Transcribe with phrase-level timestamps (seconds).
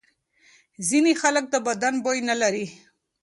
[0.87, 2.65] ځینې خلک د بدن بوی نه لري.